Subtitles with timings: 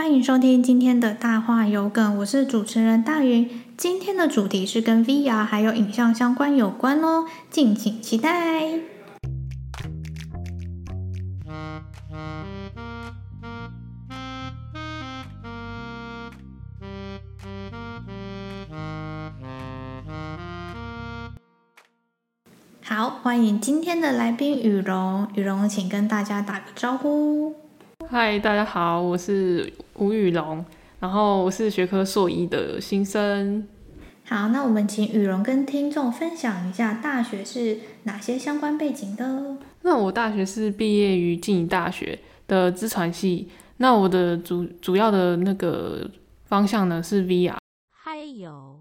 [0.00, 3.62] 欢迎收听今天的大话有梗，我是主持人大云。
[3.76, 8.80] 今天的主题是跟 VR 还有影像相关有关哦，敬请期待。
[22.82, 27.54] 好，欢迎今天的来宾雨蓉，雨蓉请跟大家打个招呼。
[28.08, 29.70] 嗨，大家好，我是
[30.00, 30.64] 吴雨龙，
[30.98, 33.68] 然后我是学科硕一的新生。
[34.24, 39.58] 好，那我们请雨龙跟听众分享一下大学是哪些相关背景的。
[39.82, 42.18] 那我大学是毕业于静宜大学
[42.48, 46.10] 的资传系，那我的主主要的那个
[46.46, 47.56] 方向呢是 VR，
[47.90, 48.80] 还有，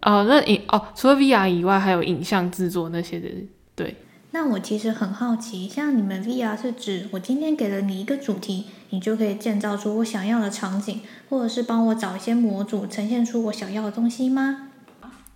[0.00, 3.28] 呃，那影哦，除了 VR 以外，还有影像制作那些的，
[3.74, 3.96] 对。
[4.34, 14.68] 那我其实很好奇，像你们 VR 是指我今天给了你一个主题，你就可以建造出我想要的场景，或者是帮我找一些模组呈现出我想要的东西吗？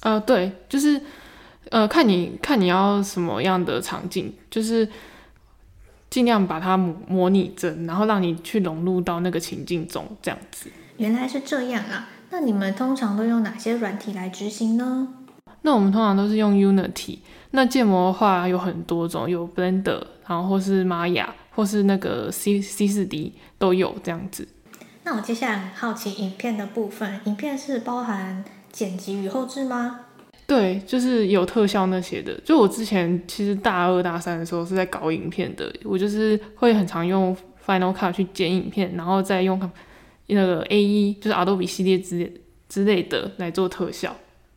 [0.00, 1.00] 呃，对，就是
[1.70, 4.88] 呃，看你看你要什么样的场景，就是
[6.08, 10.68] 尽量把它模模拟真，然后让你去融入到那个情境中，这样子。
[10.96, 12.08] 原来是这样啊！
[12.30, 15.08] 那你们通常都用哪些软体来执行呢？
[15.62, 17.18] 那我们通常都是用 Unity。
[17.52, 24.46] 那建模的话有很多种，有 Blender，然后或是 Maya，或是那个 C C 四 D 都有这样子。
[25.02, 30.00] 那我接下来很好奇影片的部分，影片是包含剪辑与后置吗？
[30.46, 32.38] 对，就是有特效那些的。
[32.44, 39.58] 就我之前其实大二大三的时候是在搞影片的，我就是会很常用 Final Cut 去剪影片，然后再用
[40.26, 42.32] 那个 AE，就是 Adobe 系列之类
[42.68, 44.14] 之类的来做特效。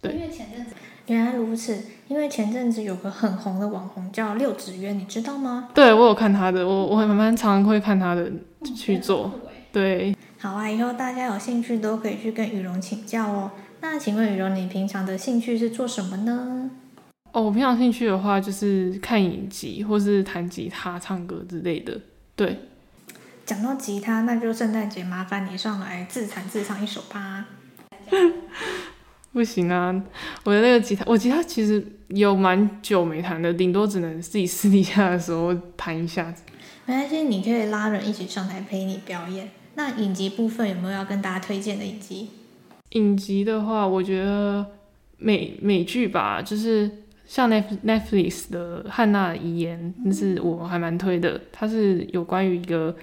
[0.00, 0.12] 对。
[0.12, 0.72] 因为前阵子
[1.06, 1.76] 原来如此，
[2.08, 5.68] 因为前阵子有个很红的网红叫六子渊，你知道吗？
[5.72, 8.30] 对，我有看他的，我我还蛮常常会看他的
[8.74, 9.32] 去做。
[9.72, 13.50] 对，好啊，以后大家有兴趣都可以去跟雨蓉请教哦。
[13.80, 16.70] 那请问雨蓉，你平常的兴趣是做什么呢？
[17.30, 22.00] 哦，我平常兴趣的话就是看影集，或是弹吉他、唱歌之类的。
[22.34, 22.58] 对，
[23.44, 27.46] 讲到吉他，那就圣诞节麻烦你上来自弹自唱一首吧。
[29.36, 29.94] 不行啊，
[30.44, 36.42] 我的那个吉他，我吉他其实有蛮久没弹的，顶多只能自己私底下的时候弹一下子。
[36.86, 39.50] 没关系，你可以拉人一起上台陪你表演。
[39.74, 42.30] 那影集部分有没有要跟大家推荐的影集？
[42.92, 44.64] 影集的话，我觉得
[45.18, 46.90] 美美剧吧，就是
[47.26, 51.38] 像 Netflix 的《汉娜的遗言》，那是我还蛮推的。
[51.52, 52.96] 它是有关于一个。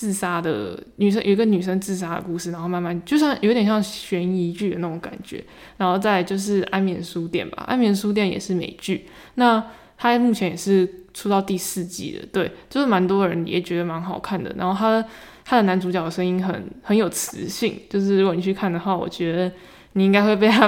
[0.00, 5.44] 自杀的女生，有一个女生自杀的故事，然后慢慢就像有点像悬疑剧的那种感觉，
[5.76, 9.62] 然后再就是安眠书店吧，安眠书店也是美剧，那
[9.98, 15.06] 它目前也是出到第四季了，对，就是蛮多人也觉得蛮好看的，然后他
[15.44, 19.52] 他的男主角的声音很很有磁性，就是如果你去看的话，我觉得
[19.92, 20.66] 你应该会被他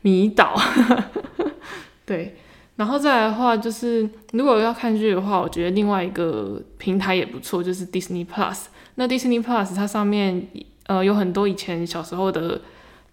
[0.00, 0.58] 迷倒，
[2.06, 2.36] 对。
[2.76, 8.64] 然后再来的话，就是如果要看剧的话，我觉得另外一个平台也不错，就是 Disney Plus。
[8.94, 10.48] 那 Disney Plus 它上面
[10.86, 12.60] 呃有很多以前小时候的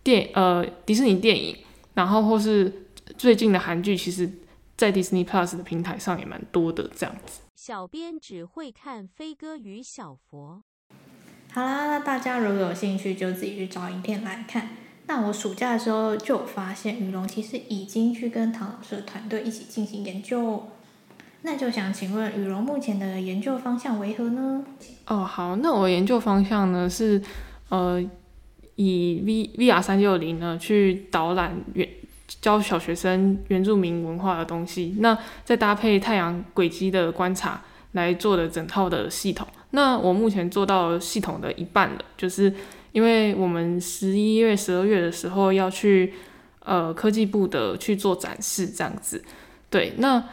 [0.02, 1.58] 电呃迪士尼电影，
[1.94, 2.86] 然后或是
[3.18, 4.30] 最近的韩剧，其实
[4.78, 7.42] 在 Disney Plus 的平台上也蛮多的这样子。
[7.56, 10.64] 小编只会看飞哥与小佛。
[11.52, 14.70] 好啦，那大家如果有兴趣，就自己去找影片来看。
[15.10, 20.68] 那我暑假的时候就发现，雨龙其实已经去跟唐老师的团队一起进行研究。
[21.42, 24.64] 那就想请问雨龙目前的研究方向为何呢？
[25.08, 27.20] 哦，好，那我研究方向呢是，
[27.70, 28.00] 呃，
[28.76, 31.90] 以 V VR 三六零呢去导览原
[32.40, 37.60] 教小学生原住民文化的东西，那再搭配太阳轨迹的观察
[37.94, 39.48] 来做的整套的系统。
[39.72, 42.54] 那我目前做到系统的一半了，就是。
[42.92, 46.14] 因为我们十一月、十二月的时候要去
[46.62, 49.24] 呃科技部的去做展示，这样子。
[49.70, 50.24] 对，那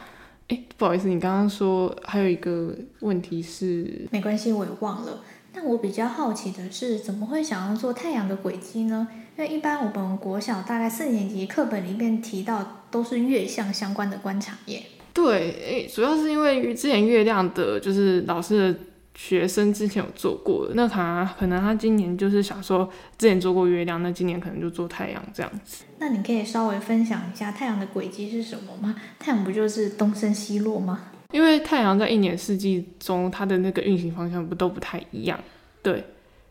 [0.48, 4.06] 诶，不好意思，你刚刚说还有一个问题是？
[4.10, 5.22] 没关系，我也忘了。
[5.52, 9.08] 但我比较好奇的是，怎么会想要做太阳的轨迹呢？
[9.36, 14.82] 因为一般我们国小大概四年级课本里面提到都是月相相关的观察耶。
[15.12, 18.78] 对，诶，主要是因为之前月亮的，就是老师的。
[19.16, 25.84] 学生之前有做过的，那可能可能他今年就是想说，之前做过月亮，那今年可能就做太阳这样子。
[25.98, 28.94] 那你可以稍微分享一下太阳的轨迹是什么吗？
[29.18, 31.08] 太阳不就是东升西落吗？
[31.32, 35.40] 因为太阳在一年四季中，它的那个运行方向不都不太一样。
[35.82, 36.04] 对，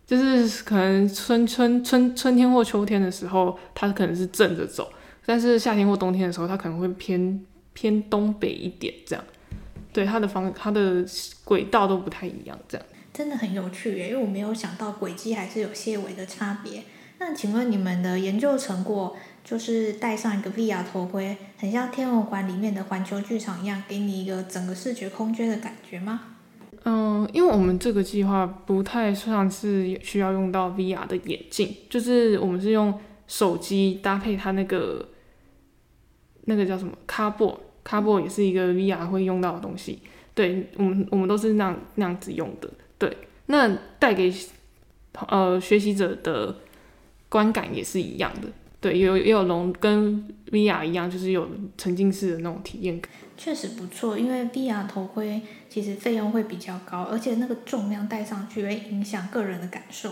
[0.06, 4.92] 就是可能春春春春天或秋天的时候，它可能是正着走，
[5.26, 9.24] 但是夏天或冬天的时候，它可能会偏偏东北一点这样。
[9.96, 11.06] 对，它的方，它的
[11.46, 12.86] 轨道都不太一样，这样。
[13.14, 16.84] 真的很有趣耶，因为我没有想到轨迹还是有些微的差别。
[17.18, 26.20] 那请问你们的研究成果就是戴上一个 VR 头盔，很像天文馆里面的环球剧场一样，给你一个整个视觉空间的感觉吗？
[26.84, 35.08] 嗯，因为我们这个计划不太算是需要用到 VR 的眼镜，就是我们是用手机搭配它那个
[36.44, 36.92] 那个叫什么
[37.86, 40.00] Cardboard，Cardboard 也是一个 VR 会用到的东西。
[40.34, 42.70] 对，我们我们都是那样那样子用的。
[42.98, 44.34] 对，那带给
[45.28, 46.56] 呃学习者的
[47.30, 48.48] 观感也是一样的。
[48.82, 53.10] 对，有也有龙跟 VR 一样，就是有沉浸式的那种体验感。
[53.38, 60.10] 确实不错，因为 VR 头盔其实费用会比较高，而且那个重量戴上去会影响个人的感受。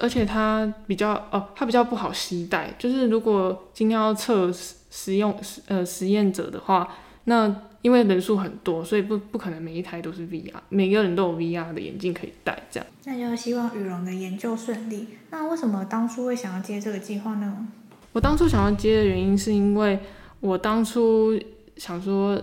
[0.00, 2.74] 而且它比较哦，它比较不好携带。
[2.78, 4.52] 就是如果今天要测
[4.90, 5.34] 实用
[5.66, 6.88] 呃实验者的话，
[7.28, 12.86] 那因为人数很多，所以不不可能每一台都是 VR，每个人都有 VR 的眼镜可以戴，这样。
[13.04, 15.06] 那就希望羽绒的研究顺利。
[15.30, 17.68] 那为什么当初会想要接这个计划呢？
[18.12, 19.98] 我当初想要接的原因是因为
[20.40, 21.38] 我当初
[21.76, 22.40] 想说，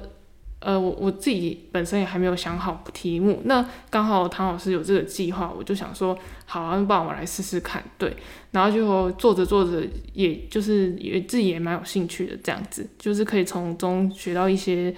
[0.60, 8.16] 呃，我我自己本身也还没有想好题目，那刚好唐老师有这个计划，我就想说，好啊，那帮我来试试看，对，
[8.52, 14.96] 然后就做着做着，也就是也自己也蛮有兴趣的，这样子，就是可以从中学到一些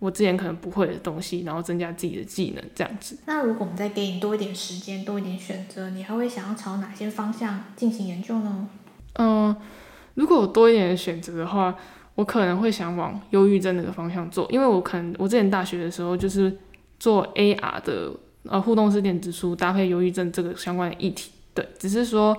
[0.00, 3.16] 我之前可能不会的东西，然后增加自己的技能，这样子。
[3.24, 8.68] 那如果我们再给你多一点时间，多一点选择，你还会想要朝哪些方向进行研究呢？
[9.14, 9.56] 嗯。
[10.16, 11.76] 如果我多一点选择的话，
[12.16, 16.52] 我可能会想往忧郁症那个方向做，因为我可能我之前大学的时候就是
[16.98, 18.10] 做 AR 的
[18.42, 22.36] 呃互动式电子书搭配忧郁症这个相关的议题，对，只是说，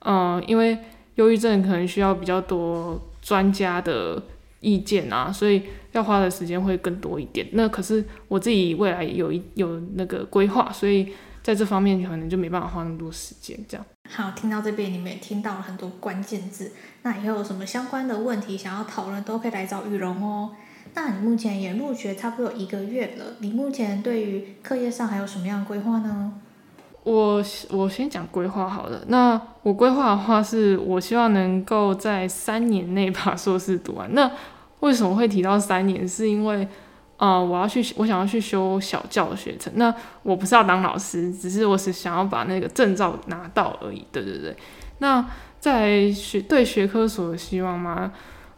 [0.00, 0.78] 嗯、因为
[1.16, 4.22] 忧郁症可能需要比较多专家的
[4.60, 7.44] 意见啊，所以要花的时间会更多一点。
[7.52, 11.12] 那可是我自己未来有一有那个规划，所以。
[11.44, 13.86] 在这方面可能就没办法花那么多时间，这样。
[14.10, 16.72] 好，听到这边你们也听到了很多关键字，
[17.02, 20.50] 那以后有什么相关的问题想要讨论，都可以来找羽绒哦。
[20.94, 26.34] 那你目前也入学差不多一个月了，你目前对于课业上还有什么样的规划呢？
[27.02, 34.14] 我我先讲规划好了，那我规划的话是我希望能够在三年内把硕士读完。
[34.14, 34.30] 那
[34.80, 36.06] 为什么会提到三年？
[36.06, 36.68] 是因为。
[37.16, 39.72] 啊、呃，我要去，我想要去修小教学程。
[39.76, 44.04] 那我不是要当老师，只是我是想要把那个证照拿到而已。
[44.10, 44.56] 对对对。
[44.98, 45.24] 那
[45.60, 48.12] 在学对学科所的希望吗？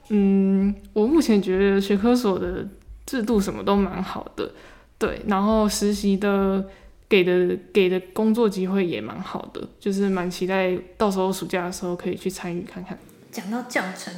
[0.08, 2.66] 嗯，我目前觉得学科所的
[3.04, 4.50] 制度什么都蛮好的，
[4.98, 5.20] 对。
[5.26, 6.64] 然后实习的
[7.08, 12.98] 给的给的工作机会也蛮好的，就是蛮期待到时候暑假的时候可以去参与看看。
[13.30, 14.14] 讲到教程。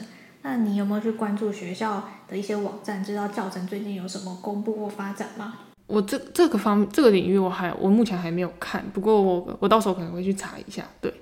[0.48, 5.58] 那你有没有去关注学校的一些网站，知道教程最近有什么公布或发展吗？
[5.86, 10.82] 我这这个方这个领域我还我目前还没有看，不过我我到时候可能会去查一下。
[11.02, 11.12] 对，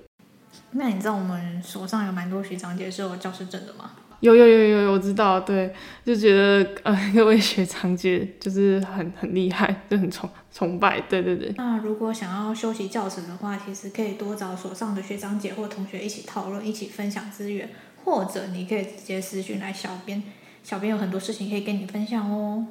[0.71, 3.91] 那你知道我们手上有蛮多学长姐是有教师证的吗？
[4.21, 5.73] 有有有有，我知道，对，
[6.05, 11.53] 就觉得呃 各位学长姐就是很很厉害，就很崇崇拜，对对对。
[11.57, 17.69] 那如果想要修习教程的话，其实可以多找所上的学长姐或同学一起讨论，一起分享资源。
[18.07, 20.23] 或者你可以直接私讯来小编，
[20.63, 22.65] 小编有很多事情可以跟你分享哦。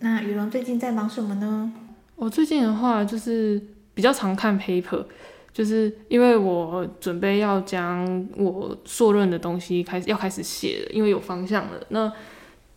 [0.00, 1.72] 那雨龙最近在忙什么呢？
[2.14, 3.58] 我最近的话就是
[3.94, 5.02] 比较常看 paper，
[5.50, 11.82] 就是因为我准备要将我硕论的东西开始要开始写了，因为有方向了。
[11.88, 12.12] 那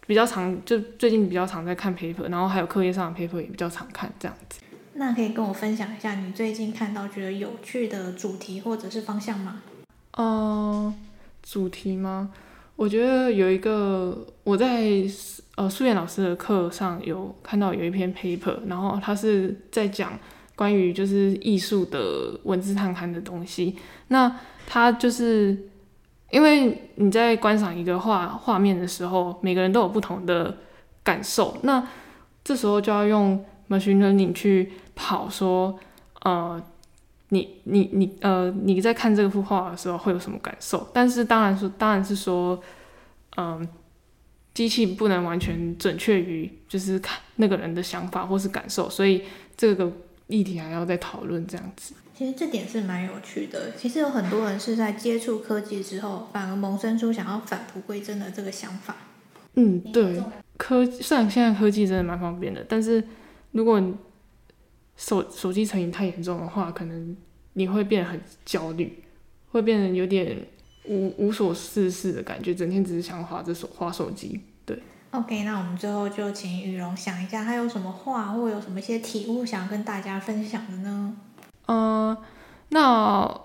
[0.08, 4.62] 比较常就最近比较常在看 paper，然后还有课业上的 paper 也比较常看这样子。
[4.94, 9.62] 那可以跟我分享一下你最近看到觉得有趣的主题或者是方向吗？
[10.12, 10.94] 嗯、呃。
[11.46, 12.32] 主题吗？
[12.76, 14.92] 我觉得有一个我在
[15.56, 20.12] 呃素颜老师的课上有看到有一篇 paper，然后他是在讲
[20.56, 23.78] 关于就是艺术的文字探勘的东西。
[24.10, 24.36] 那
[24.68, 25.70] 他就是
[26.32, 30.58] 因为你在观赏一个画画面的时候，每个人都有不同的
[31.04, 31.88] 感受，那
[32.44, 35.80] 这时候就要用 machine learning 去跑说
[36.24, 36.62] 呃。
[37.30, 40.88] 你你你呃，你在看这幅画的时候会有什么感受？
[40.94, 42.62] 但是当然说，当然是说，
[43.36, 43.68] 嗯、呃，
[44.54, 49.24] 机器不能完全准确于就是看那个人的想法或是感受，所以
[49.58, 49.92] 这个
[50.28, 51.94] 议题还要再讨论这样子。
[52.18, 53.72] 其实这点是蛮有趣的。
[53.76, 58.96] 其实有很多人是在接触科技之后，反而萌生出想要返璞归真的这个想法。
[59.56, 60.24] 嗯，对，
[60.58, 63.04] 科虽然现在科技真的蛮方便的，但是
[63.52, 63.94] 如果你
[64.98, 67.16] 手手机成瘾太严重的话，可能
[67.54, 69.04] 你会变得很焦虑，
[69.52, 70.38] 会变得有点
[70.86, 74.40] 无无所事事的感觉，整天只是想划着手划手机。
[74.66, 74.78] 对
[75.12, 81.16] ，OK，那我们最后就请雨荣想一下，他有什么话或有什么一些体悟想跟大家分享的呢？
[81.68, 82.16] 嗯，
[82.70, 83.42] 那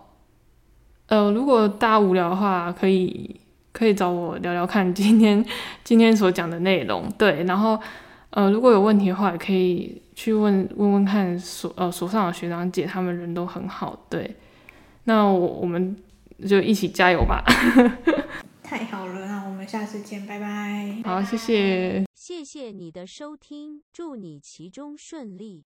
[1.06, 3.40] 呃，如果大家无聊的话，可以
[3.72, 5.44] 可以找我聊聊看今天
[5.82, 7.10] 今天所讲的内容。
[7.18, 7.80] 对，然后
[8.30, 14.06] 呃，如果有问题的话，也可以去问问问看所呃所上的学长姐，他们人都很好。
[14.08, 14.36] 对，
[15.04, 15.96] 那我我们
[16.46, 17.44] 就一起加油吧。
[18.62, 21.02] 太好了，那我们下次见，拜拜。
[21.04, 22.04] 好，谢谢。
[22.14, 25.64] 谢谢你的收听，祝你其中顺利。